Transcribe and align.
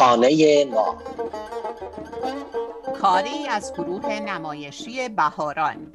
خانه 0.00 0.64
ما. 0.64 0.98
کاری 3.00 3.46
از 3.48 3.72
گروه 3.72 4.20
نمایشی 4.20 5.08
بهاران. 5.08 5.94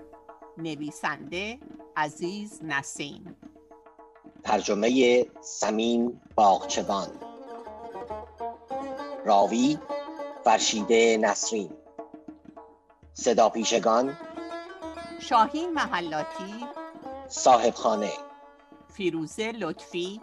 نویسنده 0.58 1.60
عزیز 1.98 2.60
نسیم. 2.64 3.36
ترجمه 4.44 5.26
سمین 5.42 6.22
باغچبان 6.36 7.08
راوی 9.26 9.78
فرشیده 10.44 11.18
نسرین. 11.18 11.70
صدا 13.14 13.50
پیشگان 13.50 14.18
شاهین 15.20 15.74
محلاتی. 15.74 16.66
صاحب 17.28 17.74
خانه 17.74 18.12
فیروزه 18.94 19.52
لطفی. 19.52 20.22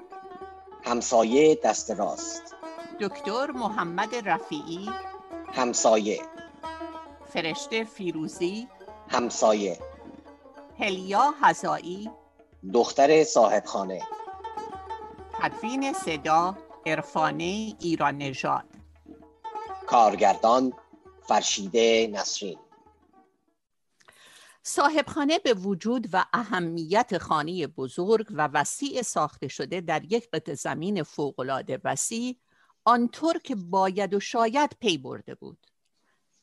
همسایه 0.85 1.61
دست 1.65 1.91
راست. 1.91 2.62
دکتر 3.03 3.51
محمد 3.51 4.29
رفیعی. 4.29 4.91
همسایه. 5.53 6.21
فرشته 7.33 7.85
فیروزی. 7.85 8.69
همسایه. 9.09 9.79
هلیا 10.79 11.35
هزایی 11.41 12.11
دختر 12.73 13.25
صاحب 13.25 13.65
خانه 13.65 14.03
تدوین 15.33 15.93
صدا 15.93 16.59
عرفانه 16.87 17.75
ایران 17.81 18.19
نژاد. 18.19 18.65
کارگردان 19.87 20.73
فرشیده 21.23 22.11
نسرین. 22.13 22.59
صاحبخانه 24.63 25.39
به 25.39 25.55
وجود 25.55 26.09
و 26.13 26.25
اهمیت 26.33 27.19
خانه 27.19 27.67
بزرگ 27.67 28.27
و 28.31 28.49
وسیع 28.53 29.03
ساخته 29.03 29.49
شده 29.49 29.81
در 29.81 30.13
یک 30.13 30.31
قطع 30.31 30.55
زمین 30.55 31.03
فوقالعاده 31.03 31.81
وسیع 31.85 32.37
آنطور 32.85 33.39
که 33.39 33.55
باید 33.55 34.15
و 34.15 34.21
شاید 34.21 34.77
پی 34.81 34.99
برده 34.99 35.35
بود 35.35 35.67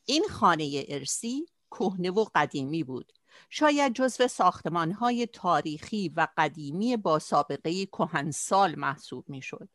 این 0.04 0.24
خانه 0.30 0.84
ارسی 0.88 1.46
کهنه 1.70 2.10
و 2.10 2.26
قدیمی 2.34 2.84
بود 2.84 3.12
شاید 3.50 3.92
جزو 3.92 4.28
ساختمانهای 4.28 5.26
تاریخی 5.26 6.08
و 6.16 6.28
قدیمی 6.36 6.96
با 6.96 7.18
سابقه 7.18 7.86
کهنسال 7.86 8.74
محسوب 8.74 9.28
می‌شد. 9.28 9.68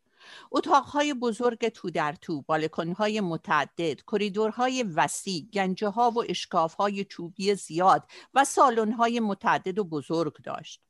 اتاقهای 0.51 1.13
بزرگ 1.13 1.67
تو 1.67 1.89
در 1.89 2.13
تو، 2.13 2.41
بالکنهای 2.41 3.21
متعدد، 3.21 4.01
کریدورهای 4.01 4.83
وسیع، 4.83 5.49
گنجه 5.53 5.87
ها 5.87 6.11
و 6.11 6.23
اشکافهای 6.29 7.05
چوبی 7.05 7.55
زیاد 7.55 8.03
و 8.33 8.45
سالنهای 8.45 9.19
متعدد 9.19 9.79
و 9.79 9.83
بزرگ 9.83 10.41
داشت. 10.43 10.81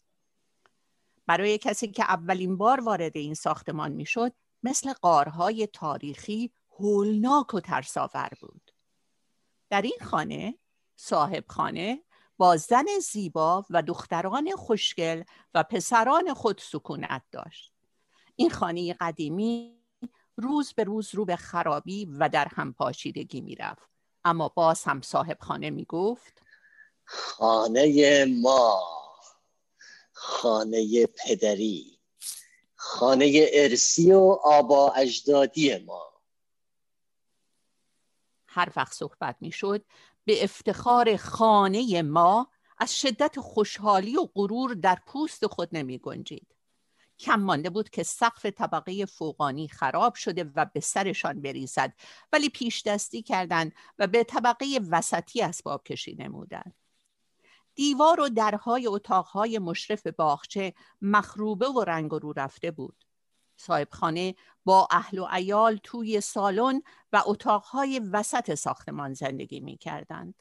برای 1.28 1.58
کسی 1.58 1.88
که 1.88 2.04
اولین 2.04 2.58
بار 2.58 2.82
وارد 2.82 3.18
این 3.18 3.34
ساختمان 3.34 3.92
می‌شد، 3.92 4.34
مثل 4.66 4.94
قارهای 4.94 5.68
تاریخی 5.68 6.52
هولناک 6.80 7.54
و 7.54 7.60
ترساور 7.60 8.30
بود. 8.42 8.72
در 9.70 9.82
این 9.82 9.98
خانه 10.02 10.56
صاحب 10.96 11.44
خانه 11.48 12.04
با 12.38 12.58
زن 12.58 12.86
زیبا 13.02 13.66
و 13.70 13.82
دختران 13.82 14.52
خوشگل 14.56 15.24
و 15.54 15.64
پسران 15.64 16.34
خود 16.34 16.62
سکونت 16.64 17.22
داشت. 17.32 17.72
این 18.36 18.50
خانه 18.50 18.94
قدیمی 18.94 19.78
روز 20.38 20.74
به 20.74 20.84
روز 20.84 21.16
رو 21.16 21.26
به 21.26 21.36
خرابی 21.36 22.06
و 22.06 22.30
در 22.30 22.48
هم 22.52 22.74
پاشیدگی 22.74 23.42
می‌رفت 23.42 23.90
اما 24.24 24.50
باز 24.50 24.84
هم 24.84 25.02
صاحب 25.02 25.38
خانه 25.40 25.70
می 25.70 25.86
گفت 25.86 26.42
خانه 27.06 28.26
ما 28.26 28.84
خانه 30.12 31.06
پدری. 31.06 31.95
خانه 32.86 33.50
ارسی 33.54 34.12
و 34.12 34.38
آبا 34.44 34.92
اجدادی 34.92 35.78
ما 35.78 36.14
هر 38.48 38.72
وقت 38.76 38.94
صحبت 38.94 39.36
می 39.42 39.52
شد 39.52 39.86
به 40.26 40.44
افتخار 40.44 41.18
خانه 41.18 42.02
ما 42.02 42.52
از 42.78 43.00
شدت 43.00 43.40
خوشحالی 43.40 44.18
و 44.18 44.30
غرور 44.36 44.74
در 44.74 44.98
پوست 45.08 45.48
خود 45.48 45.70
نمی 45.72 45.98
گنجید. 45.98 46.56
کم 47.20 47.36
مانده 47.40 47.70
بود 47.70 47.90
که 47.90 48.04
سقف 48.04 48.46
طبقه 48.46 49.06
فوقانی 49.06 49.68
خراب 49.68 50.16
شده 50.16 50.52
و 50.56 50.66
به 50.74 50.80
سرشان 50.80 51.42
بریزد 51.42 51.94
ولی 52.34 52.50
پیش 52.50 52.84
دستی 52.84 53.22
کردند 53.22 53.72
و 54.00 54.08
به 54.08 54.24
طبقه 54.24 54.80
وسطی 54.90 55.42
اسباب 55.42 55.84
کشی 55.84 56.16
نمودند. 56.20 56.85
دیوار 57.76 58.20
و 58.20 58.30
درهای 58.30 58.88
اتاقهای 58.88 59.60
مشرف 59.60 60.08
باغچه 60.08 60.74
مخروبه 61.02 61.68
و 61.70 61.84
رنگ 61.84 62.12
رو 62.12 62.34
رفته 62.38 62.72
بود. 62.72 63.06
صاحب 63.58 63.88
خانه 63.92 64.36
با 64.66 64.88
اهل 64.92 65.20
و 65.20 65.28
ایال 65.34 65.80
توی 65.84 66.22
سالن 66.22 66.82
و 67.14 67.24
اتاقهای 67.26 68.00
وسط 68.00 68.56
ساختمان 68.56 69.14
زندگی 69.14 69.60
می 69.60 69.78
کردند. 69.78 70.36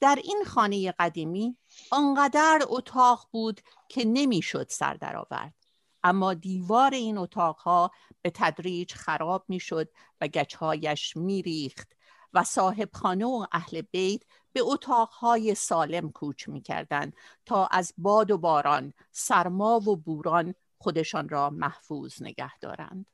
در 0.00 0.18
این 0.24 0.42
خانه 0.46 0.92
قدیمی 0.92 1.56
آنقدر 1.90 2.60
اتاق 2.68 3.28
بود 3.30 3.60
که 3.88 4.04
نمی‌شد 4.04 4.66
سر 4.68 4.94
درآورد 4.94 5.54
اما 6.02 6.34
دیوار 6.34 6.94
این 6.94 7.18
اتاقها 7.18 7.90
به 8.22 8.30
تدریج 8.34 8.92
خراب 8.92 9.44
می‌شد 9.48 9.88
و 10.20 10.28
گچهایش 10.28 11.16
میریخت 11.16 11.92
و 12.34 12.44
صاحب 12.44 12.88
خانه 12.92 13.26
و 13.26 13.46
اهل 13.52 13.80
بیت 13.80 14.22
به 14.52 14.60
اتاقهای 14.62 15.54
سالم 15.54 16.10
کوچ 16.10 16.48
می‌کردند 16.48 17.16
تا 17.46 17.66
از 17.66 17.92
باد 17.98 18.30
و 18.30 18.38
باران 18.38 18.92
سرما 19.12 19.76
و 19.76 19.96
بوران 19.96 20.54
خودشان 20.78 21.28
را 21.28 21.50
محفوظ 21.50 22.22
نگه 22.22 22.58
دارند. 22.58 23.06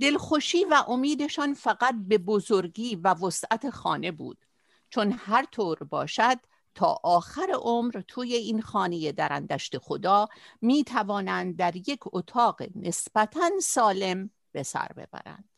دلخوشی 0.00 0.64
و 0.64 0.84
امیدشان 0.88 1.54
فقط 1.54 1.94
به 2.08 2.18
بزرگی 2.18 2.96
و 2.96 3.14
وسعت 3.14 3.70
خانه 3.70 4.12
بود 4.12 4.46
چون 4.90 5.12
هر 5.12 5.44
طور 5.44 5.78
باشد 5.78 6.38
تا 6.74 7.00
آخر 7.04 7.52
عمر 7.54 8.02
توی 8.08 8.34
این 8.34 8.62
خانه 8.62 9.12
در 9.12 9.32
اندشت 9.32 9.78
خدا 9.78 10.28
می 10.60 10.84
توانند 10.84 11.56
در 11.56 11.76
یک 11.76 12.00
اتاق 12.04 12.62
نسبتا 12.74 13.50
سالم 13.62 14.30
به 14.52 14.62
سر 14.62 14.88
ببرند. 14.96 15.51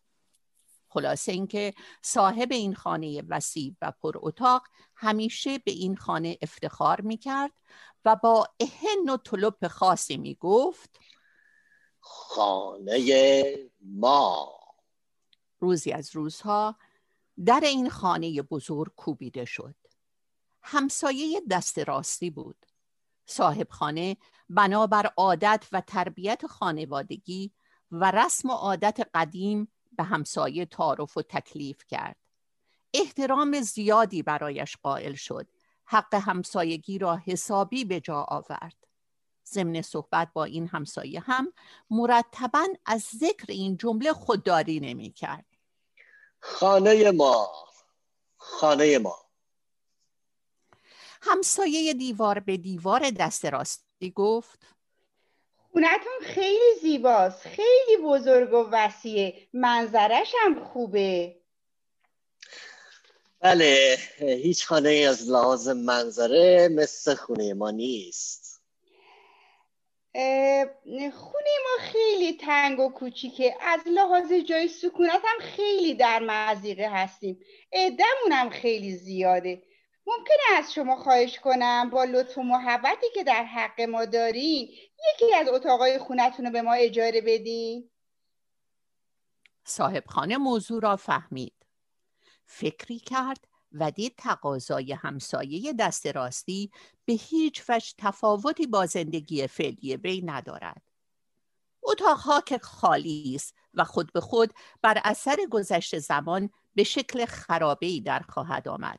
خلاصه 0.94 1.32
اینکه 1.32 1.74
صاحب 2.02 2.52
این 2.52 2.74
خانه 2.74 3.22
وسیع 3.28 3.76
و 3.82 3.92
پر 4.02 4.12
اتاق 4.16 4.62
همیشه 4.96 5.58
به 5.58 5.70
این 5.70 5.96
خانه 5.96 6.38
افتخار 6.42 7.00
می 7.00 7.16
کرد 7.16 7.52
و 8.04 8.16
با 8.16 8.48
اهن 8.60 9.08
و 9.08 9.16
طلب 9.16 9.68
خاصی 9.68 10.16
می 10.16 10.34
گفت 10.34 10.98
خانه 12.00 13.56
ما. 13.80 14.58
روزی 15.58 15.92
از 15.92 16.16
روزها 16.16 16.76
در 17.44 17.60
این 17.60 17.90
خانه 17.90 18.42
بزرگ 18.42 18.94
کوبیده 18.96 19.44
شد. 19.44 19.74
همسایه 20.62 21.42
دست 21.50 21.78
راستی 21.78 22.30
بود. 22.30 22.66
صاحب 23.26 23.70
خانه 23.70 24.16
بنابر 24.48 25.12
عادت 25.16 25.66
و 25.72 25.80
تربیت 25.80 26.46
خانوادگی 26.46 27.52
و 27.90 28.10
رسم 28.10 28.50
و 28.50 28.52
عادت 28.52 29.08
قدیم 29.14 29.73
به 29.96 30.02
همسایه 30.02 30.66
تعارف 30.66 31.16
و 31.16 31.22
تکلیف 31.22 31.84
کرد. 31.88 32.16
احترام 32.94 33.60
زیادی 33.60 34.22
برایش 34.22 34.76
قائل 34.82 35.14
شد. 35.14 35.48
حق 35.84 36.14
همسایگی 36.14 36.98
را 36.98 37.16
حسابی 37.16 37.84
به 37.84 38.00
جا 38.00 38.22
آورد. 38.28 38.76
ضمن 39.46 39.82
صحبت 39.82 40.32
با 40.32 40.44
این 40.44 40.68
همسایه 40.68 41.20
هم 41.20 41.52
مرتبا 41.90 42.66
از 42.86 43.02
ذکر 43.02 43.46
این 43.48 43.76
جمله 43.76 44.12
خودداری 44.12 44.80
نمی 44.80 45.12
کرد. 45.12 45.46
خانه 46.40 47.10
ما 47.10 47.52
خانه 48.36 48.98
ما. 48.98 49.24
همسایه 51.22 51.94
دیوار 51.94 52.38
به 52.38 52.56
دیوار 52.56 53.10
دست 53.10 53.44
راستی 53.44 54.10
گفت 54.10 54.66
خونتون 55.74 56.20
خیلی 56.22 56.80
زیباست. 56.82 57.48
خیلی 57.48 58.02
بزرگ 58.04 58.52
و 58.52 58.68
وسیعه 58.72 59.34
منظرش 59.52 60.32
هم 60.44 60.64
خوبه. 60.64 61.36
بله 63.40 63.96
هیچ 64.18 64.66
خانه 64.66 64.90
از 64.90 65.30
لحاظ 65.30 65.68
منظره 65.68 66.68
مثل 66.68 67.14
خونه 67.14 67.54
ما 67.54 67.70
نیست. 67.70 68.60
خونه 71.12 71.50
ما 71.64 71.78
خیلی 71.80 72.36
تنگ 72.40 72.80
و 72.80 72.88
کوچیکه 72.88 73.54
از 73.60 73.80
لحاظ 73.86 74.32
جای 74.32 74.68
سکونت 74.68 75.22
هم 75.24 75.40
خیلی 75.40 75.94
در 75.94 76.18
مزیقه 76.18 76.88
هستیم. 76.90 77.40
عدمون 77.72 78.32
هم 78.32 78.50
خیلی 78.50 78.96
زیاده. 78.96 79.62
ممکنه 80.06 80.58
از 80.58 80.72
شما 80.72 80.96
خواهش 80.96 81.38
کنم 81.38 81.90
با 81.90 82.04
لطف 82.04 82.38
و 82.38 82.42
محبتی 82.42 83.06
که 83.14 83.24
در 83.24 83.44
حق 83.44 83.80
ما 83.80 84.04
دارین 84.04 84.68
یکی 85.12 85.34
از 85.34 85.48
اتاقای 85.48 85.98
خونتون 85.98 86.46
رو 86.46 86.52
به 86.52 86.62
ما 86.62 86.72
اجاره 86.72 87.20
بدین 87.20 87.90
صاحب 89.64 90.04
خانه 90.06 90.36
موضوع 90.36 90.82
را 90.82 90.96
فهمید. 90.96 91.54
فکری 92.46 92.98
کرد 92.98 93.48
و 93.72 93.90
دید 93.90 94.14
تقاضای 94.18 94.92
همسایه 94.92 95.72
دست 95.72 96.06
راستی 96.06 96.70
به 97.04 97.12
هیچ 97.12 97.62
وجه 97.68 97.94
تفاوتی 97.98 98.66
با 98.66 98.86
زندگی 98.86 99.46
فعلی 99.46 99.96
وی 99.96 100.22
ندارد. 100.24 100.82
اتاقها 101.82 102.40
که 102.40 102.58
خالی 102.58 103.32
است 103.34 103.54
و 103.74 103.84
خود 103.84 104.12
به 104.12 104.20
خود 104.20 104.52
بر 104.82 105.00
اثر 105.04 105.36
گذشت 105.50 105.98
زمان 105.98 106.50
به 106.74 106.84
شکل 106.84 107.24
خرابه 107.24 108.00
در 108.00 108.20
خواهد 108.20 108.68
آمد. 108.68 108.98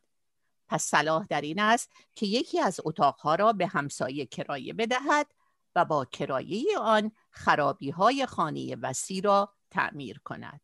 پس 0.67 0.83
صلاح 0.83 1.25
در 1.29 1.41
این 1.41 1.59
است 1.59 1.91
که 2.15 2.25
یکی 2.25 2.59
از 2.59 2.79
اتاقها 2.85 3.35
را 3.35 3.53
به 3.53 3.67
همسایه 3.67 4.25
کرایه 4.25 4.73
بدهد 4.73 5.27
و 5.75 5.85
با 5.85 6.05
کرایه 6.05 6.79
آن 6.79 7.11
خرابی 7.29 7.89
های 7.89 8.25
خانه 8.25 8.75
وسی 8.75 9.21
را 9.21 9.53
تعمیر 9.71 10.19
کند. 10.19 10.61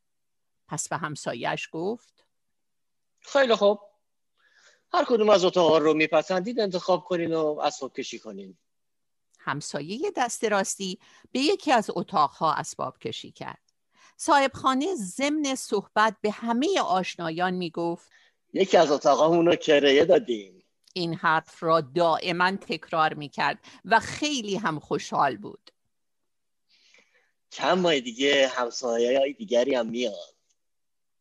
پس 0.67 0.89
به 0.89 0.97
همسایش 0.97 1.69
گفت 1.71 2.25
خیلی 3.19 3.55
خوب. 3.55 3.79
هر 4.93 5.05
کدوم 5.05 5.29
از 5.29 5.45
اتاقها 5.45 5.77
رو 5.77 5.93
میپسندید 5.93 6.59
انتخاب 6.59 7.03
کنین 7.03 7.33
و 7.33 7.59
اسباب 7.63 7.93
کشی 7.93 8.19
کنین. 8.19 8.57
همسایه 9.39 10.11
دست 10.15 10.43
راستی 10.43 10.99
به 11.31 11.39
یکی 11.39 11.71
از 11.71 11.89
اتاقها 11.95 12.53
اسباب 12.53 12.97
کشی 12.97 13.31
کرد. 13.31 13.71
صاحب 14.17 14.51
خانه 14.53 14.95
ضمن 14.95 15.55
صحبت 15.55 16.15
به 16.21 16.31
همه 16.31 16.79
آشنایان 16.81 17.53
می‌گفت 17.53 18.11
یکی 18.53 18.77
از 18.77 18.91
اتاقامون 18.91 19.45
رو 19.45 19.55
کرایه 19.55 20.05
دادیم. 20.05 20.63
این 20.93 21.15
حرف 21.15 21.63
را 21.63 21.81
دائما 21.81 22.51
تکرار 22.51 23.13
می‌کرد 23.13 23.59
و 23.85 23.99
خیلی 23.99 24.55
هم 24.55 24.79
خوشحال 24.79 25.37
بود. 25.37 25.71
چند 27.49 27.77
ماه 27.77 27.99
دیگه 27.99 28.51
همسایه 28.55 29.19
های 29.19 29.33
دیگری 29.33 29.75
هم 29.75 29.87
میاد. 29.87 30.35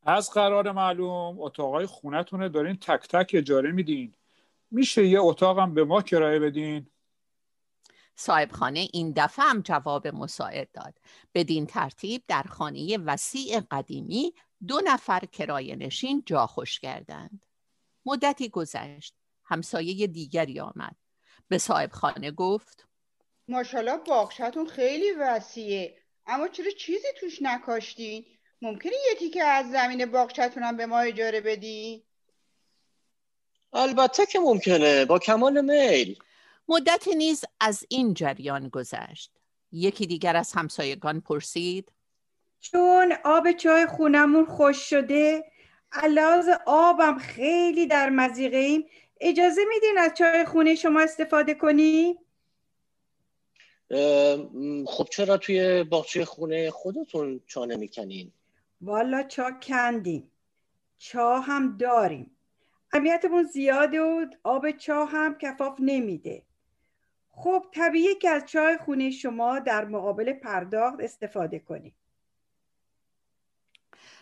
از 0.03 0.31
قرار 0.31 0.73
معلوم 0.73 1.41
اتاقای 1.41 1.87
خونتونه 1.87 2.49
دارین 2.49 2.77
تک 2.77 3.09
تک 3.09 3.31
اجاره 3.35 3.73
میدین. 3.73 4.15
میشه 4.71 5.06
یه 5.06 5.21
اتاقم 5.21 5.75
به 5.75 5.85
ما 5.85 6.03
کرایه 6.03 6.38
بدین. 6.38 6.87
صاحب 8.17 8.53
خانه 8.53 8.88
این 8.93 9.12
دفعه 9.17 9.44
هم 9.44 9.61
جواب 9.61 10.06
مساعد 10.09 10.69
داد. 10.73 10.94
بدین 11.35 11.67
ترتیب 11.67 12.23
در 12.29 12.43
خانه 12.43 12.99
وسیع 12.99 13.61
قدیمی 13.71 14.35
دو 14.66 14.80
نفر 14.84 15.20
کرایه 15.20 15.76
نشین 15.76 16.22
جا 16.26 16.46
خوش 16.46 16.80
کردند. 16.80 17.46
مدتی 18.06 18.48
گذشت. 18.48 19.14
همسایه 19.44 20.06
دیگری 20.06 20.60
آمد. 20.60 20.96
به 21.48 21.58
صاحب 21.58 21.92
خانه 21.92 22.30
گفت 22.30 22.86
ماشاءالله 23.48 23.96
باغچتون 23.96 24.66
خیلی 24.66 25.12
وسیعه. 25.12 25.98
اما 26.26 26.48
چرا 26.48 26.70
چیزی 26.70 27.08
توش 27.20 27.42
نکاشتین؟ 27.42 28.24
ممکنه 28.62 28.92
یه 28.92 29.14
تیکه 29.18 29.44
از 29.44 29.70
زمین 29.70 30.06
باغچتون 30.06 30.62
هم 30.62 30.76
به 30.76 30.86
ما 30.86 30.98
اجاره 30.98 31.40
بدی 31.40 32.04
البته 33.72 34.26
که 34.26 34.38
ممکنه. 34.38 35.04
با 35.04 35.18
کمال 35.18 35.60
میل. 35.60 36.18
مدت 36.68 37.08
نیز 37.08 37.44
از 37.60 37.84
این 37.88 38.14
جریان 38.14 38.68
گذشت. 38.68 39.32
یکی 39.72 40.06
دیگر 40.06 40.36
از 40.36 40.52
همسایگان 40.52 41.20
پرسید 41.20 41.92
چون 42.60 43.14
آب 43.24 43.52
چای 43.52 43.86
خونمون 43.86 44.44
خوش 44.44 44.90
شده 44.90 45.44
علاوه 45.92 46.52
آبم 46.66 47.18
خیلی 47.18 47.86
در 47.86 48.10
مزیقه 48.10 48.56
ایم. 48.56 48.86
اجازه 49.20 49.60
میدین 49.74 49.98
از 49.98 50.14
چای 50.14 50.44
خونه 50.44 50.74
شما 50.74 51.00
استفاده 51.00 51.54
کنی؟ 51.54 52.18
خب 54.86 55.08
چرا 55.10 55.36
توی 55.36 55.84
باغچه 55.84 56.24
خونه 56.24 56.70
خودتون 56.70 57.40
چا 57.46 57.64
نمی‌کنین؟ 57.64 58.32
والا 58.80 59.22
چا 59.22 59.50
کندیم. 59.50 60.30
چا 60.98 61.40
هم 61.40 61.76
داریم. 61.76 62.36
اهمیتمون 62.92 63.42
زیاده 63.42 64.00
و 64.00 64.26
آب 64.42 64.70
چا 64.70 65.04
هم 65.04 65.38
کفاف 65.38 65.76
نمیده. 65.78 66.42
خب 67.30 67.64
طبیعیه 67.74 68.14
که 68.14 68.28
از 68.28 68.44
چای 68.46 68.78
خونه 68.84 69.10
شما 69.10 69.58
در 69.58 69.84
مقابل 69.84 70.32
پرداخت 70.32 71.00
استفاده 71.00 71.58
کنیم. 71.58 71.94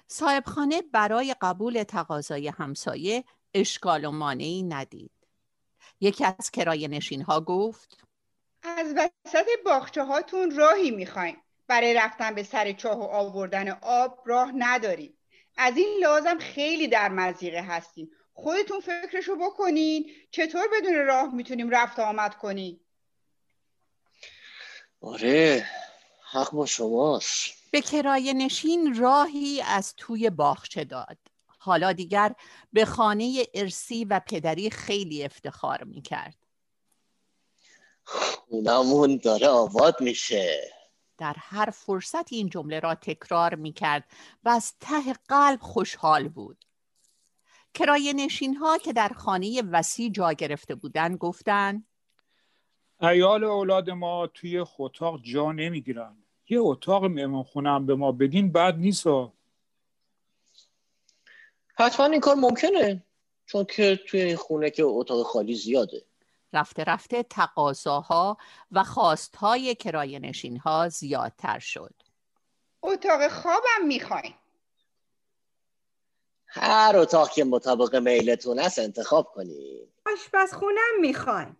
صاحبخانه 0.08 0.82
برای 0.82 1.36
قبول 1.40 1.82
تقاضای 1.82 2.48
همسایه 2.48 3.24
اشکال 3.54 4.04
و 4.04 4.10
مانعی 4.10 4.62
ندید. 4.62 5.10
یکی 6.00 6.24
از 6.24 6.50
کرایه 6.50 6.88
نشین 6.88 7.22
ها 7.22 7.40
گفت 7.40 8.04
از 8.62 8.94
وسط 8.96 9.46
باخچه 9.64 10.04
هاتون 10.04 10.56
راهی 10.56 10.90
می‌خوایم. 10.90 11.36
برای 11.66 11.94
رفتن 11.94 12.34
به 12.34 12.42
سر 12.42 12.72
چاه 12.72 12.98
و 12.98 13.02
آوردن 13.02 13.68
آب 13.82 14.22
راه 14.26 14.52
نداریم. 14.56 15.18
از 15.56 15.76
این 15.76 15.98
لازم 16.02 16.38
خیلی 16.38 16.88
در 16.88 17.08
مزیقه 17.08 17.62
هستیم 17.62 18.10
خودتون 18.32 18.80
فکرشو 18.80 19.36
بکنین. 19.36 20.10
چطور 20.30 20.68
بدون 20.76 21.06
راه 21.06 21.34
می‌تونیم 21.34 21.70
رفت 21.70 21.98
آمد 21.98 22.34
کنیم 22.34 22.80
آره 25.00 25.66
حق 26.30 26.52
با 26.52 26.66
شماست. 26.66 27.57
به 27.70 27.80
کرایه 27.80 28.32
نشین 28.32 28.94
راهی 28.94 29.62
از 29.62 29.94
توی 29.96 30.30
باغچه 30.30 30.84
داد. 30.84 31.18
حالا 31.58 31.92
دیگر 31.92 32.34
به 32.72 32.84
خانه 32.84 33.44
ارسی 33.54 34.04
و 34.04 34.20
پدری 34.20 34.70
خیلی 34.70 35.24
افتخار 35.24 35.84
می‌کرد. 35.84 36.36
خونمون 38.04 39.16
داره 39.16 39.46
آباد 39.48 40.00
میشه. 40.00 40.72
در 41.18 41.36
هر 41.38 41.70
فرصت 41.70 42.32
این 42.32 42.48
جمله 42.48 42.80
را 42.80 42.94
تکرار 42.94 43.54
می‌کرد 43.54 44.04
و 44.44 44.48
از 44.48 44.72
ته 44.80 45.12
قلب 45.28 45.60
خوشحال 45.60 46.28
بود. 46.28 46.64
کرایه 47.74 48.12
نشین 48.12 48.56
ها 48.56 48.78
که 48.78 48.92
در 48.92 49.08
خانه 49.08 49.62
وسیع 49.62 50.10
جا 50.10 50.32
گرفته 50.32 50.74
بودند 50.74 51.16
گفتند 51.16 51.86
ایال 53.00 53.44
اولاد 53.44 53.90
ما 53.90 54.26
توی 54.26 54.64
اتاق 54.78 55.22
جا 55.22 55.52
نمی‌گیرن 55.52 56.16
یه 56.48 56.60
اتاق 56.60 57.04
مهمان 57.04 57.42
خونم 57.42 57.86
به 57.86 57.94
ما 57.94 58.12
بدین 58.12 58.52
بد 58.52 58.74
نیست 58.76 59.06
حتما 61.74 62.06
این 62.06 62.20
کار 62.20 62.34
ممکنه 62.34 63.04
چون 63.46 63.64
که 63.64 64.00
توی 64.08 64.20
این 64.20 64.36
خونه 64.36 64.70
که 64.70 64.82
اتاق 64.84 65.26
خالی 65.26 65.54
زیاده. 65.54 66.04
رفته 66.52 66.84
رفته 66.84 67.22
تقاضاها 67.22 68.38
و 68.72 68.84
خواستهای 68.84 69.74
کرایه 69.74 70.18
نشین 70.18 70.56
ها 70.56 70.88
زیادتر 70.88 71.58
شد. 71.58 71.94
اتاق 72.82 73.28
خوابم 73.28 73.86
می‌خواین. 73.86 74.34
هر 76.46 76.96
اتاق 76.96 77.30
که 77.30 77.44
مطابق 77.44 77.96
میلتون 77.96 78.58
است 78.58 78.78
انتخاب 78.78 79.32
کنید 79.34 79.88
آشپزخونم 80.06 81.00
می‌خوایم 81.00 81.56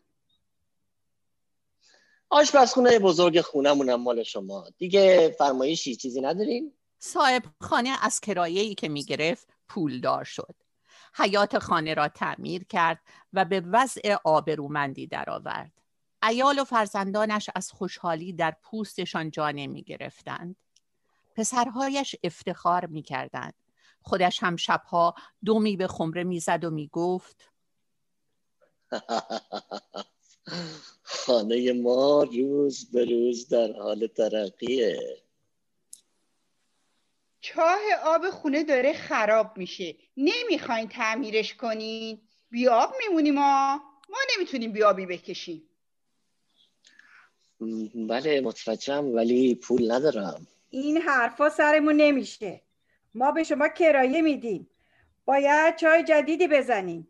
آشپزخونه 2.30 2.98
بزرگ 2.98 3.40
خونمونم 3.40 4.02
مال 4.02 4.22
شما 4.22 4.66
دیگه 4.78 5.34
فرمایشی 5.38 5.97
چیزی 5.97 6.20
ندارین؟ 6.20 6.73
صاحب 6.99 7.42
خانه 7.61 7.90
از 8.02 8.20
کرایه‌ای 8.20 8.75
که 8.75 8.88
می‌گرفت 8.88 9.49
پولدار 9.68 10.25
شد 10.25 10.54
حیات 11.14 11.58
خانه 11.58 11.94
را 11.94 12.08
تعمیر 12.08 12.64
کرد 12.64 13.00
و 13.32 13.44
به 13.44 13.61
وضع 13.61 14.16
آبرومندی 14.25 15.06
درآورد. 15.06 15.73
ایال 16.23 16.58
و 16.58 16.64
فرزندانش 16.64 17.50
از 17.54 17.73
خوشحالی 17.73 18.32
در 18.32 18.56
پوستشان 18.62 19.30
جا 19.30 19.50
نمی 19.50 19.82
گرفتند. 19.82 20.56
پسرهایش 21.37 22.16
افتخار 22.23 22.87
می 22.87 23.02
کردند. 23.02 23.54
خودش 24.02 24.42
هم 24.42 24.56
شبها 24.56 25.14
دومی 25.44 25.76
به 25.76 25.87
خمره 25.87 26.25
می‌زد 26.25 26.64
و 26.64 26.70
می 26.70 26.88
گفت 26.92 27.50
خانه 31.02 31.73
ما 31.73 32.23
روز 32.23 32.90
به 32.90 33.05
روز 33.05 33.49
در 33.49 33.73
حال 33.73 34.07
ترقیه. 34.07 35.17
چاه 37.40 37.81
آب 38.05 38.31
خونه 38.31 38.64
داره 38.64 38.93
خراب 38.93 39.57
میشه. 39.57 39.97
نمی‌خواین 40.17 40.88
تعمیرش 40.88 41.55
کنین؟ 41.55 42.21
بیاب 42.50 42.95
میمونیم 42.99 43.35
ما. 43.35 43.81
ما 44.09 44.19
نمی‌تونیم 44.37 44.73
بیابی 44.73 45.07
بکشیم. 45.07 45.62
بله 48.09 48.40
متوجهم 48.40 49.14
ولی 49.14 49.55
پول 49.55 49.93
ندارم. 49.93 50.47
این 50.71 50.97
حرفا 50.97 51.50
سرمون 51.50 51.97
نمیشه. 51.97 52.62
ما 53.14 53.33
به 53.33 53.45
شما 53.45 53.69
کرایه 53.69 54.23
میدیم. 54.23 54.71
باید 55.25 55.76
چای 55.76 56.05
جدیدی 56.05 56.49
بزنیم. 56.49 57.09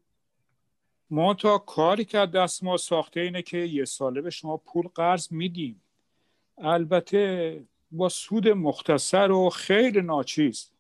تا 1.38 1.58
کاری 1.58 2.04
که 2.04 2.18
دست 2.18 2.64
ما 2.64 2.76
ساخته 2.76 3.20
اینه 3.20 3.42
که 3.42 3.58
یه 3.58 3.84
ساله 3.84 4.20
به 4.20 4.30
شما 4.30 4.56
پول 4.56 4.88
قرض 4.94 5.32
میدیم. 5.32 5.82
البته 6.58 7.64
با 7.90 8.08
سود 8.08 8.48
مختصر 8.48 9.30
و 9.30 9.50
خیلی 9.50 10.00
ناچیز. 10.00 10.70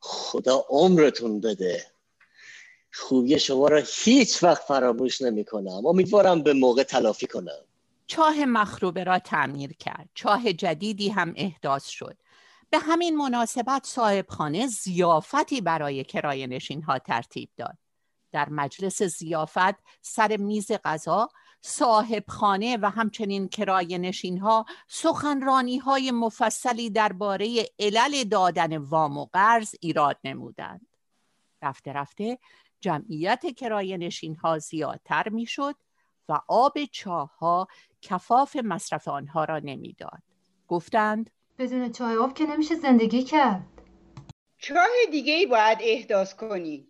خدا 0.00 0.64
عمرتون 0.68 1.40
بده. 1.40 1.86
خوبی 2.92 3.38
شما 3.38 3.68
را 3.68 3.82
هیچ 4.04 4.42
وقت 4.42 4.62
فراموش 4.62 5.22
نمی 5.22 5.44
کنم 5.44 5.86
امیدوارم 5.86 6.42
به 6.42 6.52
موقع 6.52 6.82
تلافی 6.82 7.26
کنم. 7.26 7.64
چاه 8.06 8.44
مخروبه 8.44 9.04
را 9.04 9.18
تعمیر 9.18 9.72
کرد. 9.72 10.08
چاه 10.14 10.52
جدیدی 10.52 11.08
هم 11.08 11.32
احداث 11.36 11.86
شد. 11.86 12.16
به 12.70 12.78
همین 12.78 13.16
مناسبت 13.16 13.86
صاحبخانه 13.86 14.66
زیافتی 14.66 15.60
برای 15.60 16.04
کرایه 16.04 16.46
نشین 16.46 16.82
ها 16.82 16.98
ترتیب 16.98 17.48
داد. 17.56 17.78
در 18.32 18.48
مجلس 18.48 19.02
زیافت 19.02 19.82
سر 20.02 20.36
میز 20.36 20.72
غذا 20.84 21.28
صاحب 21.60 22.24
خانه 22.28 22.78
و 22.82 22.90
همچنین 22.90 23.48
کرای 23.48 23.98
نشین 23.98 24.38
ها 24.38 24.66
سخنرانی 24.88 25.78
های 25.78 26.10
مفصلی 26.10 26.90
درباره 26.90 27.66
علل 27.78 28.24
دادن 28.24 28.76
وام 28.76 29.18
و 29.18 29.26
قرض 29.32 29.74
ایراد 29.80 30.18
نمودند. 30.24 30.86
رفته 31.62 31.92
رفته 31.92 32.38
جمعیت 32.80 33.54
کرای 33.56 33.98
نشین 33.98 34.36
ها 34.36 34.58
زیادتر 34.58 35.28
می‌شد 35.28 35.74
و 36.28 36.40
آب 36.48 36.84
چاه 36.84 37.38
ها 37.38 37.68
کفاف 38.02 38.56
مصرف 38.56 39.08
آنها 39.08 39.44
را 39.44 39.58
نمی‌داد. 39.58 40.22
گفتند 40.68 41.30
بدون 41.58 41.92
چای 41.92 42.16
آب 42.16 42.34
که 42.34 42.46
نمیشه 42.46 42.74
زندگی 42.74 43.22
کرد. 43.22 43.66
چاه 44.58 44.86
دیگه 45.10 45.32
ای 45.32 45.46
باید 45.46 45.78
احداث 45.80 46.34
کنی. 46.34 46.88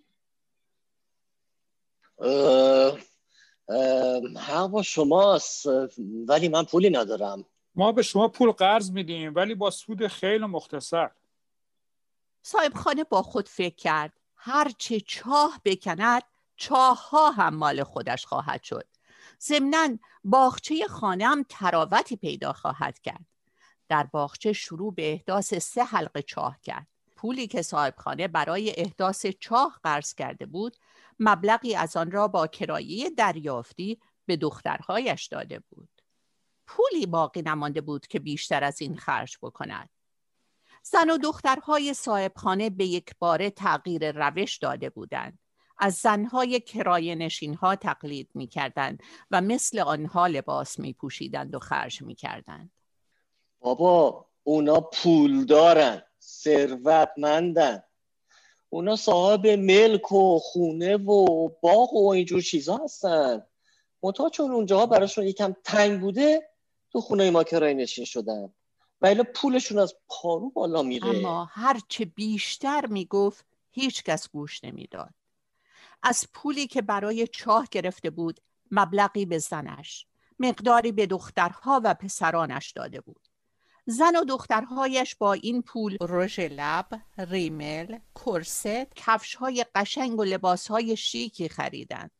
حق 4.36 4.66
با 4.66 4.82
شماست 4.82 5.66
ولی 6.28 6.48
من 6.48 6.64
پولی 6.64 6.90
ندارم. 6.90 7.44
ما 7.74 7.92
به 7.92 8.02
شما 8.02 8.28
پول 8.28 8.50
قرض 8.50 8.90
میدیم 8.90 9.34
ولی 9.34 9.54
با 9.54 9.70
سود 9.70 10.06
خیلی 10.06 10.46
مختصر. 10.46 11.10
صاحب 12.42 12.74
خانه 12.74 13.04
با 13.04 13.22
خود 13.22 13.48
فکر 13.48 13.74
کرد. 13.74 14.12
هرچه 14.36 15.00
چاه 15.00 15.60
بکند 15.64 16.22
چاه 16.56 17.10
ها 17.10 17.30
هم 17.30 17.54
مال 17.54 17.82
خودش 17.82 18.26
خواهد 18.26 18.62
شد. 18.62 18.86
ضمنا 19.42 19.98
باغچه 20.24 20.86
خانه 20.86 21.26
هم 21.26 21.44
تراوتی 21.48 22.16
پیدا 22.16 22.52
خواهد 22.52 22.98
کرد. 22.98 23.26
در 23.88 24.02
باغچه 24.12 24.52
شروع 24.52 24.94
به 24.94 25.12
احداث 25.12 25.54
سه 25.54 25.84
حلقه 25.84 26.22
چاه 26.22 26.58
کرد. 26.62 26.86
پولی 27.16 27.46
که 27.46 27.62
صاحب 27.62 27.94
خانه 27.96 28.28
برای 28.28 28.74
احداث 28.76 29.26
چاه 29.26 29.80
قرض 29.82 30.14
کرده 30.14 30.46
بود 30.46 30.76
مبلغی 31.18 31.74
از 31.74 31.96
آن 31.96 32.10
را 32.10 32.28
با 32.28 32.46
کرایه 32.46 33.10
دریافتی 33.10 34.00
به 34.26 34.36
دخترهایش 34.36 35.26
داده 35.26 35.62
بود. 35.70 35.88
پولی 36.66 37.06
باقی 37.06 37.42
نمانده 37.42 37.80
بود 37.80 38.06
که 38.06 38.18
بیشتر 38.18 38.64
از 38.64 38.82
این 38.82 38.96
خرج 38.96 39.38
بکند. 39.42 39.88
زن 40.82 41.10
و 41.10 41.18
دخترهای 41.18 41.94
صاحبخانه 41.94 42.70
به 42.70 42.86
یک 42.86 43.10
باره 43.18 43.50
تغییر 43.50 44.12
روش 44.12 44.58
داده 44.58 44.90
بودند. 44.90 45.38
از 45.78 45.94
زنهای 45.94 46.60
کرایه 46.60 47.14
نشین 47.14 47.54
ها 47.54 47.76
تقلید 47.76 48.30
می 48.34 48.46
کردند 48.46 49.02
و 49.30 49.40
مثل 49.40 49.78
آنها 49.78 50.26
لباس 50.26 50.78
می 50.78 50.92
پوشیدند 50.92 51.54
و 51.54 51.58
خرج 51.58 52.02
می 52.02 52.14
کردند. 52.14 52.70
بابا 53.60 54.26
اونا 54.42 54.80
پول 54.80 55.44
دارن 55.44 56.02
ثروتمندن. 56.20 57.82
اونا 58.70 58.96
صاحب 58.96 59.46
ملک 59.46 60.12
و 60.12 60.38
خونه 60.38 60.96
و 60.96 61.48
باغ 61.62 61.92
و 61.92 62.08
اینجور 62.08 62.42
چیزها 62.42 62.84
هستن. 62.84 63.42
منتها 64.02 64.30
چون 64.30 64.50
اونجاها 64.50 64.86
براشون 64.86 65.26
یکم 65.26 65.54
تنگ 65.64 66.00
بوده 66.00 66.48
تو 66.92 67.00
خونه 67.00 67.30
ما 67.30 67.44
کرای 67.44 67.74
نشین 67.74 68.04
شدن. 68.04 68.52
و 69.00 69.24
پولشون 69.34 69.78
از 69.78 69.94
پارو 70.08 70.50
بالا 70.50 70.82
میره. 70.82 71.08
اما 71.08 71.44
هرچه 71.44 72.04
بیشتر 72.04 72.86
می‌گفت 72.86 73.46
هیچ 73.70 74.02
کس 74.04 74.28
گوش 74.28 74.64
نمی‌داد. 74.64 75.14
از 76.02 76.24
پولی 76.34 76.66
که 76.66 76.82
برای 76.82 77.26
چاه 77.26 77.68
گرفته 77.70 78.10
بود 78.10 78.40
مبلغی 78.70 79.26
به 79.26 79.38
زنش 79.38 80.06
مقداری 80.38 80.92
به 80.92 81.06
دخترها 81.06 81.80
و 81.84 81.94
پسرانش 81.94 82.70
داده 82.70 83.00
بود. 83.00 83.27
زن 83.90 84.16
و 84.16 84.24
دخترهایش 84.24 85.14
با 85.14 85.32
این 85.32 85.62
پول 85.62 85.96
رژ 86.00 86.40
لب، 86.40 86.86
ریمل، 87.18 87.98
کرست، 88.14 88.66
کفش 88.94 89.34
های 89.34 89.64
قشنگ 89.74 90.18
و 90.18 90.24
لباس 90.24 90.68
های 90.68 90.96
شیکی 90.96 91.48
خریدند. 91.48 92.10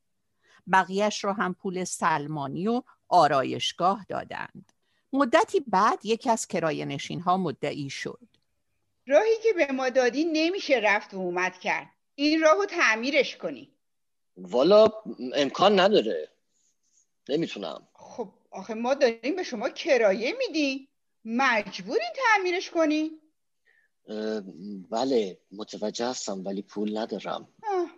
بقیهش 0.72 1.24
را 1.24 1.32
هم 1.32 1.54
پول 1.54 1.84
سلمانی 1.84 2.68
و 2.68 2.82
آرایشگاه 3.08 4.06
دادند. 4.08 4.72
مدتی 5.12 5.60
بعد 5.66 5.98
یکی 6.04 6.30
از 6.30 6.46
کرایه 6.46 6.84
نشین 6.84 7.20
ها 7.20 7.36
مدعی 7.36 7.90
شد. 7.90 8.28
راهی 9.06 9.36
که 9.42 9.52
به 9.52 9.72
ما 9.72 9.88
دادی 9.88 10.24
نمیشه 10.24 10.80
رفت 10.82 11.14
و 11.14 11.16
اومد 11.16 11.58
کرد. 11.58 11.90
این 12.14 12.40
راهو 12.40 12.66
تعمیرش 12.66 13.36
کنی. 13.36 13.70
والا 14.36 14.88
امکان 15.34 15.80
نداره. 15.80 16.28
نمی‌تونم. 17.28 17.88
خب 17.94 18.28
آخه 18.50 18.74
ما 18.74 18.94
داریم 18.94 19.36
به 19.36 19.42
شما 19.42 19.68
کرایه 19.68 20.34
میدیم. 20.38 20.87
مجبوری 21.30 22.04
تعمیرش 22.16 22.70
کنی؟ 22.70 23.10
بله 24.90 25.38
متوجه 25.52 26.06
هستم 26.06 26.44
ولی 26.44 26.62
پول 26.62 26.98
ندارم. 26.98 27.48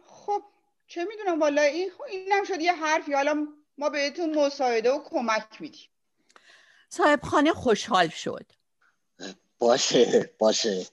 خب 0.07 0.43
چه 0.87 1.05
می‌دونم 1.05 1.41
والا 1.41 1.63
این 1.63 1.91
اینم 2.11 2.45
شد 2.45 2.61
یه 2.61 2.73
حرفی. 2.73 3.13
حالا 3.13 3.47
ما 3.79 3.89
بهتون 3.89 4.39
مساعده 4.39 4.91
و 4.91 5.03
کمک 5.05 5.61
میدیم. 5.61 5.89
صاحب 6.89 7.23
خانه 7.23 7.53
خوشحال 7.53 8.09
شد. 8.09 8.53
باشه 9.59 10.35
باشه. 10.39 10.87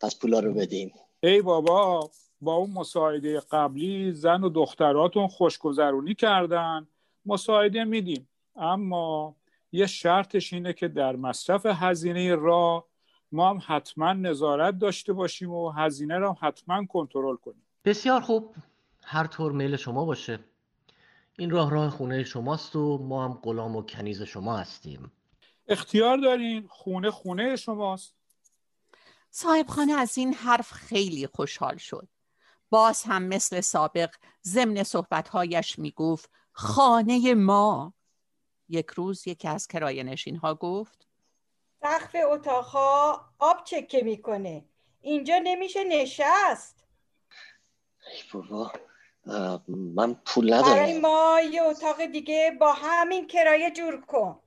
پس 0.00 0.18
پولا 0.18 0.40
رو 0.40 0.54
بدین. 0.54 0.92
ای 1.22 1.42
بابا 1.42 2.10
با 2.40 2.54
اون 2.54 2.70
مساعده 2.70 3.40
قبلی 3.40 4.12
زن 4.12 4.44
و 4.44 4.48
دختراتون 4.48 5.28
خوشگذرونی 5.28 6.14
کردن. 6.14 6.88
مساعده 7.26 7.84
میدیم. 7.84 8.28
اما 8.56 9.36
یه 9.72 9.86
شرطش 9.86 10.52
اینه 10.52 10.72
که 10.72 10.88
در 10.88 11.16
مصرف 11.16 11.66
هزینه 11.66 12.34
را 12.34 12.86
ما 13.32 13.50
هم 13.50 13.60
حتما 13.66 14.12
نظارت 14.12 14.78
داشته 14.78 15.12
باشیم 15.12 15.50
و 15.50 15.70
هزینه 15.70 16.18
را 16.18 16.32
حتما 16.32 16.86
کنترل 16.86 17.36
کنیم. 17.36 17.62
بسیار 17.84 18.20
خوب. 18.20 18.54
هر 19.04 19.26
طور 19.26 19.52
میل 19.52 19.76
شما 19.76 20.04
باشه. 20.04 20.40
این 21.38 21.50
راه 21.50 21.70
راه 21.70 21.90
خونه 21.90 22.24
شماست 22.24 22.76
و 22.76 22.98
ما 22.98 23.24
هم 23.24 23.32
غلام 23.42 23.76
و 23.76 23.82
کنیز 23.82 24.22
شما 24.22 24.56
هستیم. 24.56 25.12
اختیار 25.68 26.18
دارین 26.18 26.66
خونه 26.68 27.10
خونه 27.10 27.56
شماست. 27.56 28.14
صاحب 29.30 29.66
خانه 29.66 29.92
از 29.92 30.18
این 30.18 30.34
حرف 30.34 30.72
خیلی 30.72 31.26
خوشحال 31.26 31.76
شد. 31.76 32.08
باز 32.70 33.02
هم 33.02 33.22
مثل 33.22 33.60
سابق 33.60 34.14
ضمن 34.44 34.82
صحبتهایش 34.82 35.78
می‌گفت 35.78 36.30
خانه 36.52 37.34
ما. 37.34 37.92
یک 38.68 38.86
روز 38.86 39.26
یکی 39.26 39.48
از 39.48 39.66
کرایه 39.66 40.02
نشین 40.02 40.36
ها 40.36 40.54
گفت 40.54 41.06
سقف 41.82 42.16
اتاقها 42.32 43.24
آب 43.38 43.64
چکه 43.64 44.02
می‌کنه. 44.02 44.64
اینجا 45.00 45.40
نمیشه 45.44 45.84
نشست. 45.84 46.84
ای 48.12 48.22
بابا 48.32 48.72
من 49.68 50.14
پول 50.14 50.52
ندارم. 50.54 50.74
برای 50.74 50.98
ما 50.98 51.40
یه 51.52 51.62
اتاق 51.62 52.06
دیگه 52.06 52.56
با 52.60 52.72
همین 52.72 53.26
کرایه 53.26 53.70
جور 53.70 54.00
کن. 54.00 54.38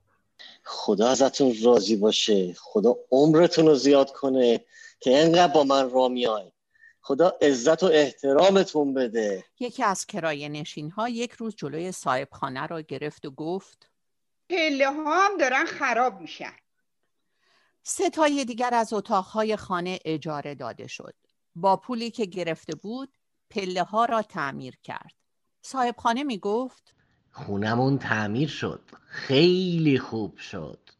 خدا 0.64 1.08
ازتون 1.08 1.54
راضی 1.64 1.96
باشه. 1.96 2.52
خدا 2.52 2.96
عمرتون 3.10 3.66
رو 3.66 3.74
زیاد 3.74 4.12
کنه 4.12 4.64
که 5.00 5.18
انقدر 5.18 5.52
با 5.52 5.64
من 5.64 5.90
را 5.90 6.08
میای. 6.08 6.52
خدا 7.00 7.38
عزت 7.42 7.82
و 7.82 7.86
احترامتون 7.86 8.94
بده. 8.94 9.44
یکی 9.60 9.82
از 9.82 10.06
کرایه 10.06 10.48
نشین 10.48 10.90
ها 10.90 11.08
یک 11.08 11.32
روز 11.32 11.54
جلوی 11.56 11.92
صاحب 11.92 12.28
خانه 12.32 12.66
را 12.66 12.80
گرفت 12.80 13.24
و 13.24 13.30
گفت 13.30 13.91
پله 14.52 14.90
ها 14.90 15.26
هم 15.26 15.36
دارن 15.36 15.64
خراب 15.64 16.20
میشن. 16.20 16.52
ستای 17.82 18.44
دیگر 18.44 18.70
از 18.74 18.92
اتاقهای 18.92 19.56
خانه 19.56 19.98
اجاره 20.04 20.54
داده 20.54 20.86
شد. 20.86 21.14
با 21.54 21.76
پولی 21.76 22.10
که 22.10 22.24
گرفته 22.24 22.74
بود 22.74 23.18
پله 23.50 23.82
ها 23.82 24.04
را 24.04 24.22
تعمیر 24.22 24.76
کرد. 24.82 25.12
صاحب 25.62 25.96
خانه 25.98 26.22
می 26.22 26.38
گفت 26.38 26.94
خونمون 27.30 27.98
تعمیر 27.98 28.48
شد. 28.48 28.90
خیلی 29.06 29.98
خوب 29.98 30.36
شد. 30.36 30.90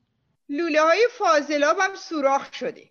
لوله 0.49 0.82
های 0.82 1.09
فاضلاب 1.18 1.76
هم 1.80 1.94
سوراخ 1.94 2.54
شده. 2.54 2.90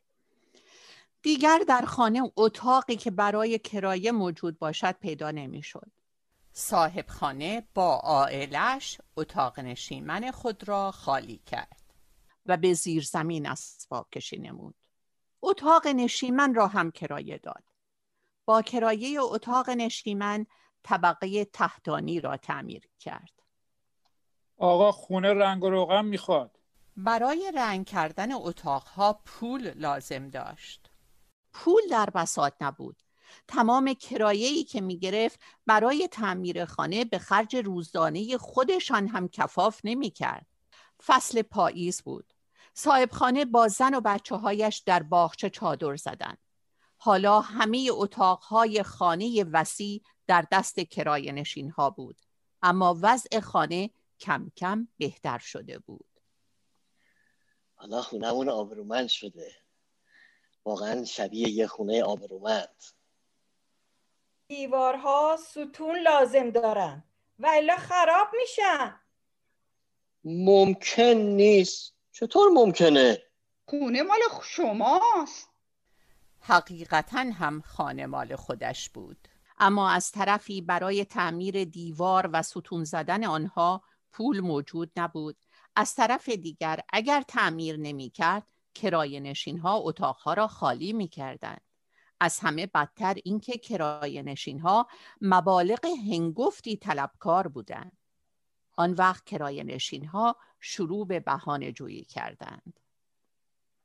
دیگر 1.21 1.59
در 1.67 1.81
خانه 1.81 2.31
اتاقی 2.35 2.95
که 2.95 3.11
برای 3.11 3.59
کرایه 3.59 4.11
موجود 4.11 4.59
باشد 4.59 4.91
پیدا 4.91 5.31
نمی‌شد. 5.31 5.91
صاحب 6.53 7.07
خانه 7.07 7.67
با 7.73 7.95
عائلش 7.95 9.01
اتاق 9.17 9.59
نشیمن 9.59 10.31
خود 10.31 10.67
را 10.67 10.91
خالی 10.91 11.37
کرد 11.37 11.93
و 12.45 12.57
به 12.57 12.73
زیر 12.73 13.03
زمین 13.03 13.47
اسباب 13.47 14.09
کشی 14.09 14.37
نمود. 14.37 14.75
اتاق 15.41 15.87
نشیمن 15.87 16.53
را 16.53 16.67
هم 16.67 16.91
کرایه 16.91 17.37
داد. 17.37 17.63
با 18.45 18.61
کرایه 18.61 19.21
اتاق 19.21 19.69
نشیمن 19.69 20.45
طبقه 20.83 21.45
تحتانی 21.45 22.19
را 22.19 22.37
تعمیر 22.37 22.89
کرد. 22.99 23.41
آقا 24.57 24.91
خونه 24.91 25.33
رنگ 25.33 25.63
و 25.63 25.69
روغن 25.69 26.05
می‌خواد. 26.05 26.59
برای 26.97 27.51
رنگ 27.55 27.85
کردن 27.85 28.31
اتاقها 28.31 29.21
پول 29.25 29.73
لازم 29.75 30.27
داشت. 30.27 30.91
پول 31.53 31.81
در 31.91 32.09
بساط 32.09 32.53
نبود. 32.61 33.03
تمام 33.47 33.93
کرایه‌ای 33.93 34.63
که 34.63 34.81
می‌گرفت 34.81 35.39
برای 35.65 36.07
تعمیر 36.07 36.65
خانه 36.65 37.05
به 37.05 37.19
خرج 37.19 37.55
روزانه 37.55 38.37
خودشان 38.37 39.07
هم 39.07 39.27
کفاف 39.27 39.81
نمی‌کرد. 39.83 40.45
فصل 41.05 41.41
پاییز 41.41 42.01
بود. 42.01 42.33
صاحب 42.73 43.11
خانه 43.11 43.45
با 43.45 43.67
زن 43.67 43.93
و 43.93 44.01
بچه 44.01 44.35
هایش 44.35 44.77
در 44.77 45.03
باغچه 45.03 45.49
چادر 45.49 45.95
زدند. 45.95 46.37
حالا 46.97 47.41
همه 47.41 47.87
اتاقهای 47.91 48.83
خانه 48.83 49.43
وسیع 49.43 50.01
در 50.27 50.45
دست 50.51 50.79
کرایه 50.79 51.31
نشین 51.31 51.69
ها 51.69 51.89
بود. 51.89 52.21
اما 52.61 52.99
وضع 53.01 53.39
خانه 53.39 53.89
کم 54.19 54.51
کم 54.57 54.87
بهتر 54.97 55.37
شده 55.37 55.79
بود 55.79 56.05
حالا 57.75 58.01
خونمون 58.01 58.49
آبرومند 58.49 59.07
شده 59.07 59.51
واقعا 60.65 61.05
شبیه 61.05 61.49
یه 61.49 61.67
خونه 61.67 62.03
آبرومند 62.03 62.83
دیوارها 64.51 65.37
ستون 65.37 65.99
لازم 65.99 66.49
دارن 66.49 67.03
و 67.39 67.49
الا 67.53 67.75
خراب 67.77 68.27
میشن. 68.41 68.99
ممکن 70.23 71.03
نیست. 71.13 71.95
چطور 72.11 72.49
ممکنه؟ 72.49 73.17
خونه 73.65 74.01
مال 74.01 74.19
شماست. 74.43 75.49
حقیقتا 76.39 77.19
هم 77.19 77.61
خانه 77.61 78.05
مال 78.05 78.35
خودش 78.35 78.89
بود. 78.89 79.27
اما 79.59 79.89
از 79.89 80.11
طرفی 80.11 80.61
برای 80.61 81.05
تعمیر 81.05 81.63
دیوار 81.63 82.29
و 82.33 82.41
ستون 82.41 82.83
زدن 82.83 83.23
آنها 83.23 83.83
پول 84.11 84.39
موجود 84.39 84.91
نبود. 84.97 85.37
از 85.75 85.95
طرف 85.95 86.29
دیگر 86.29 86.79
اگر 86.93 87.23
تعمیر 87.27 87.77
نمی 87.77 88.09
کرد 88.09 88.47
کرای 88.75 89.19
نشین 89.19 89.57
ها 89.57 89.77
اتاقها 89.77 90.33
را 90.33 90.47
خالی 90.47 90.93
می 90.93 91.07
کردند. 91.07 91.70
از 92.23 92.39
همه 92.39 92.65
بدتر 92.65 93.15
اینکه 93.23 93.57
کرای 93.57 94.23
نشین 94.23 94.59
ها 94.59 94.87
مبالغ 95.21 95.85
هنگفتی 95.85 96.77
طلبکار 96.77 97.47
بودند. 97.47 97.97
آن 98.77 98.93
وقت 98.93 99.25
کرای 99.25 99.63
نشین 99.63 100.05
ها 100.05 100.35
شروع 100.59 101.07
به 101.07 101.19
بهانه 101.19 101.71
جویی 101.71 102.03
کردند. 102.03 102.79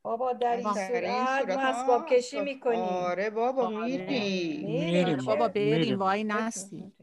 بابا 0.01 0.33
در 0.33 0.55
این 0.57 0.67
این 0.67 0.87
صورت 0.87 1.49
ما 1.49 1.61
اسباب 1.61 2.09
کشی 2.09 2.41
می‌کنیم 2.41 2.79
آره 2.79 3.29
بابا 3.29 3.67
آره. 3.67 3.85
میریم 3.85 4.65
میریم. 4.65 5.25
بابا 5.25 5.47
بریم. 5.47 5.99
وای 5.99 6.23
نستی 6.23 6.93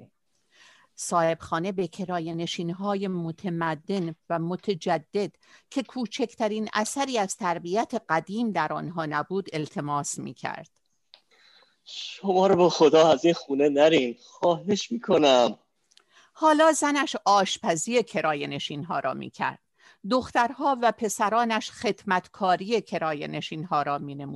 صاحب 0.95 1.39
خانه 1.41 1.73
به 1.73 1.89
کرای 1.89 2.35
نشین 2.35 2.71
های 2.71 3.09
متمدن 3.09 4.15
و 4.31 4.39
متجدد 4.39 5.33
که 5.71 5.83
کوچکترین 5.83 6.69
اثری 6.75 7.19
از 7.19 7.37
تربیت 7.37 8.03
قدیم 8.09 8.51
در 8.51 8.73
آنها 8.73 9.07
نبود 9.07 9.49
التماس 9.53 10.19
می 10.19 10.35
کرد. 10.35 10.84
شما 11.85 12.47
رو 12.47 12.57
به 12.57 12.71
خدا 12.71 13.09
از 13.09 13.25
این 13.25 13.35
خونه 13.35 13.69
نرین 13.69 14.17
خواهش 14.21 14.93
می‌کنم 14.93 15.59
حالا 16.33 16.73
زنش 16.73 17.17
آشپزی 17.25 18.03
کرای 18.03 18.47
نشین 18.47 18.85
ها 18.85 19.01
را 19.01 19.15
می 19.15 19.31
کرد. 19.31 19.59
دخترها 20.11 20.79
و 20.83 20.93
پسرانش 20.93 21.71
خدمتکاری 21.71 22.81
کرای 22.81 23.29
نشین 23.29 23.65
ها 23.65 23.83
را 23.83 23.99
می 23.99 24.27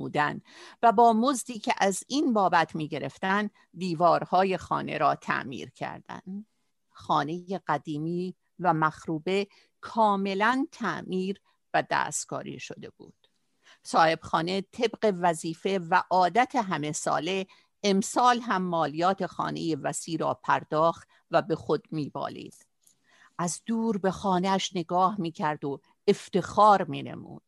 و 0.83 0.91
با 0.91 1.13
مزدی 1.13 1.59
که 1.59 1.73
از 1.77 2.03
این 2.07 2.33
بابت 2.33 2.75
می 2.75 2.87
گرفتن 2.87 3.49
دیوارهای 3.77 4.57
خانه 4.57 4.97
را 4.97 5.15
تعمیر 5.15 5.69
کردند. 5.69 6.45
خانه 6.89 7.59
قدیمی 7.67 8.35
و 8.59 8.73
مخروبه 8.73 9.47
کاملا 9.81 10.67
تعمیر 10.71 11.41
و 11.73 11.83
دستکاری 11.89 12.59
شده 12.59 12.89
بود. 12.89 13.18
صاحب 13.83 14.19
خانه 14.21 14.61
طبق 14.61 15.13
وظیفه 15.21 15.79
و 15.89 16.03
عادت 16.09 16.55
همه 16.55 16.91
ساله 16.91 17.47
امسال 17.83 18.39
هم 18.39 18.61
مالیات 18.61 19.25
خانه 19.25 19.75
وسیع 19.75 20.17
را 20.19 20.33
پرداخت 20.33 21.07
و 21.31 21.41
به 21.41 21.55
خود 21.55 21.87
میبالید. 21.91 22.65
از 23.37 23.61
دور 23.65 23.97
به 23.97 24.11
خانهش 24.11 24.71
نگاه 24.75 25.21
می‌کرد 25.21 25.65
و 25.65 25.81
افتخار 26.07 26.83
مینمود. 26.83 27.41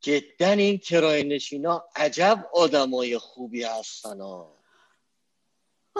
جدا 0.00 0.50
این 0.50 0.78
کرای 0.78 1.24
نشینا 1.24 1.84
عجب 1.96 2.46
آدمای 2.54 3.18
خوبی 3.18 3.62
هستن 3.62 4.20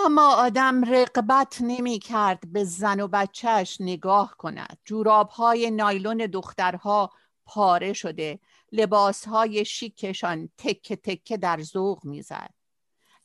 اما 0.04 0.34
آدم 0.34 0.84
رقبت 0.84 1.58
نمی 1.60 1.98
کرد 1.98 2.52
به 2.52 2.64
زن 2.64 3.00
و 3.00 3.08
بچهش 3.08 3.76
نگاه 3.80 4.36
کند. 4.36 4.78
جوراب 4.84 5.28
های 5.28 5.70
نایلون 5.70 6.16
دخترها 6.16 7.10
پاره 7.48 7.92
شده، 7.92 8.38
لباس 8.72 9.24
های 9.28 9.64
شیکشان 9.64 10.48
تکه 10.58 10.96
تکه 10.96 11.36
در 11.36 11.62
ذوق 11.62 12.04
می‌زد. 12.04 12.54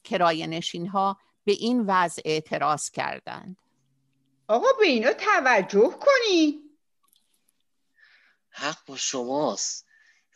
کرای 0.04 0.48
نشین 0.48 0.88
ها 0.88 1.20
به 1.44 1.52
این 1.52 1.84
وضع 1.88 2.22
اعتراض 2.26 2.90
کردند. 2.90 3.58
آقا 4.48 4.68
به 4.80 4.86
اینا 4.86 5.14
توجه 5.14 5.90
کنی. 6.00 6.60
حق 8.50 8.86
با 8.86 8.98
شماست 8.98 9.88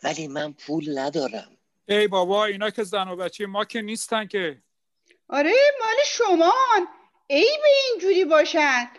ولی 0.03 0.27
من 0.27 0.53
پول 0.53 0.99
ندارم. 0.99 1.57
ای 1.85 2.07
بابا 2.07 2.45
اینا 2.45 2.69
که 2.69 2.83
زن 2.83 3.07
و 3.07 3.15
بچه 3.15 3.45
ما 3.45 3.65
که 3.65 3.81
نیستن 3.81 4.27
که. 4.27 4.61
آره 5.29 5.53
مال 5.79 5.95
شمان 6.05 6.87
ای 7.27 7.57
به 7.63 7.69
اینجوری 7.91 8.25
باشن. 8.25 8.89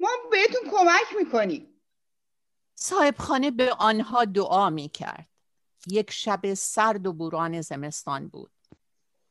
ما 0.00 0.08
بهتون 0.30 0.70
کمک 0.70 1.16
می‌کنیم. 1.18 1.77
صاحب 2.80 3.14
خانه 3.18 3.50
به 3.50 3.74
آنها 3.78 4.24
دعا 4.24 4.70
می 4.70 4.88
کرد. 4.88 5.28
یک 5.86 6.10
شب 6.10 6.54
سرد 6.54 7.06
و 7.06 7.12
بوران 7.12 7.60
زمستان 7.60 8.28
بود. 8.28 8.50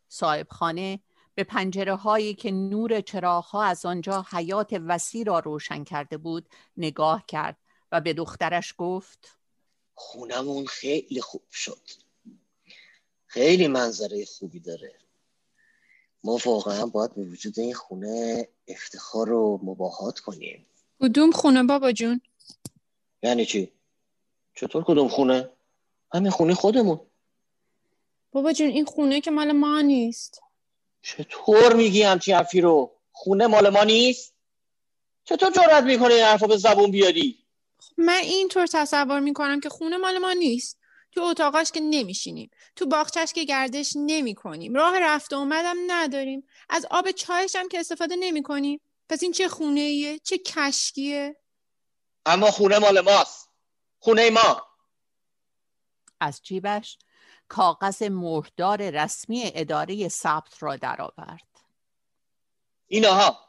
صاحب 0.10 0.48
خانه 0.50 1.00
به 1.36 1.44
پنجره 1.44 1.96
هایی 1.96 2.34
که 2.34 2.52
نور 2.52 3.02
چراغها 3.02 3.64
از 3.64 3.86
آنجا 3.86 4.26
حیات 4.32 4.74
وسیع 4.88 5.24
را 5.24 5.40
روشن 5.40 5.84
کرده 5.84 6.18
بود 6.18 6.50
نگاه 6.78 7.24
کرد 7.28 7.58
و 7.92 8.02
به 8.02 8.14
دخترش 8.14 8.74
گفت 8.78 9.38
خونمون 9.96 10.66
خیلی 10.66 11.22
خوب 11.22 11.44
شد 11.52 11.82
خیلی 13.26 13.68
منظره 13.68 14.26
خوبی 14.26 14.60
داره 14.60 14.94
ما 16.24 16.40
واقعا 16.46 16.86
باید 16.86 17.16
به 17.16 17.24
وجود 17.24 17.60
این 17.60 17.74
خونه 17.74 18.48
افتخار 18.68 19.32
و 19.32 19.60
مباهات 19.64 20.20
کنیم 20.20 20.66
کدوم 21.00 21.32
خونه 21.32 21.64
بابا 21.64 21.92
جون 21.92 22.22
یعنی 23.24 23.46
چی؟ 23.46 23.72
چطور 24.56 24.84
کدوم 24.84 25.08
خونه؟ 25.08 25.50
همین 26.14 26.32
خونه 26.32 26.54
خودمون 26.54 27.00
بابا 28.32 28.54
جون 28.54 28.68
این 28.68 28.86
خونه 28.86 29.22
که 29.22 29.32
مال 29.32 29.52
ما 29.52 29.82
نیست 29.82 30.42
چطور 31.02 31.76
میگی 31.76 32.04
همچین 32.04 32.36
حرفی 32.36 32.62
رو؟ 32.62 32.92
خونه 33.12 33.48
مال 33.48 33.70
ما 33.70 33.84
نیست؟ 33.84 34.34
چطور 35.24 35.52
جرأت 35.52 35.84
می‌کنه 35.84 36.14
این 36.14 36.24
حرفو 36.24 36.48
به 36.48 36.58
زبون 36.58 36.92
بیاری؟ 36.92 37.38
من 37.98 38.20
اینطور 38.24 38.68
تصور 38.68 39.20
می‌کنم 39.20 39.60
که 39.60 39.70
خونه 39.70 39.98
مال 39.98 40.18
ما 40.18 40.34
نیست 40.34 40.78
تو 41.12 41.22
اتاقاش 41.22 41.72
که 41.72 41.80
نمیشینیم 41.80 42.50
تو 42.76 42.86
باغچش 42.86 43.34
که 43.34 43.44
گردش 43.44 43.94
نمی 43.96 44.36
کنیم 44.36 44.74
راه 44.74 45.00
رفت 45.00 45.34
و 45.34 45.36
اومدم 45.36 45.76
نداریم 45.88 46.48
از 46.70 46.86
آب 46.92 47.12
چایش 47.12 47.56
هم 47.56 47.70
که 47.70 47.80
استفاده 47.80 48.16
نمی 48.16 48.44
کنیم 48.44 48.82
پس 49.10 49.24
این 49.24 49.32
چه 49.32 49.48
خونه 49.48 49.80
ایه؟ 49.80 50.20
چه 50.20 50.38
کشکیه؟ 50.38 51.36
اما 52.28 52.52
خونه 52.52 52.80
مال 52.80 53.02
ماست. 53.02 53.50
خونه 54.00 54.30
ما. 54.30 54.68
از 56.20 56.42
جیبش 56.44 56.98
کاغذ 57.48 58.04
مهردار 58.04 58.90
رسمی 58.90 59.52
اداره 59.56 60.08
ثبت 60.08 60.63
را 60.63 60.76
درآورد. 60.76 61.48
اینها 62.88 63.40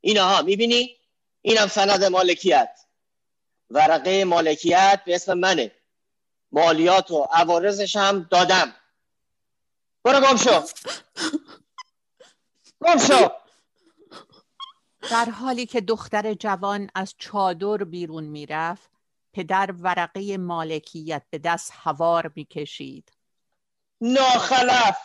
اینها 0.00 0.42
می‌بینی؟ 0.42 0.96
اینم 1.42 1.66
سند 1.66 2.04
مالکیت. 2.04 2.80
ورقه 3.70 4.24
مالکیت 4.24 5.02
به 5.06 5.14
اسم 5.14 5.38
منه. 5.38 5.72
مالیات 6.52 7.10
و 7.10 7.22
عوارضش 7.22 7.96
هم 7.96 8.26
دادم. 8.30 8.74
برو 10.04 10.20
گم 10.20 10.36
شو. 10.36 10.62
گم 12.84 12.98
شو. 12.98 13.28
در 15.10 15.24
حالی 15.24 15.66
که 15.66 15.80
دختر 15.80 16.34
جوان 16.34 16.90
از 16.94 17.14
چادر 17.18 17.84
بیرون 17.84 18.24
می‌رفت 18.24 18.90
پدر 19.32 19.74
ورقه 19.80 20.36
مالکیت 20.36 21.22
به 21.30 21.38
دست 21.38 21.72
هوار 21.74 22.32
می‌کشید. 22.36 23.12
ناخلف 24.00 24.98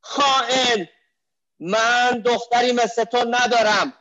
خائن 0.00 0.88
من 1.60 2.22
دختری 2.24 2.72
مثل 2.72 3.04
تو 3.04 3.24
ندارم. 3.30 3.92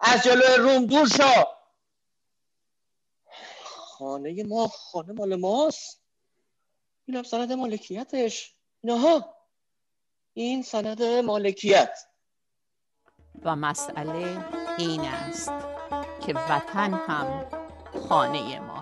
از 0.00 0.22
جلوی 0.22 0.56
روم 0.58 0.86
دور 0.86 1.08
شو. 1.08 1.44
خانه 3.64 4.44
ما 4.44 4.68
خانه 4.68 5.12
مال 5.12 5.36
ماست. 5.36 6.00
این 7.06 7.16
هم 7.16 7.22
سند 7.22 7.52
مالکیتش. 7.52 8.54
نه 8.84 9.24
این 10.34 10.62
سند 10.62 11.02
مالکیت. 11.02 11.98
و 13.42 13.56
مسئله 13.56 14.63
این 14.78 15.00
است 15.00 15.52
که 16.26 16.34
وطن 16.34 17.00
هم 17.08 17.26
خانه 18.08 18.60
ما. 18.60 18.73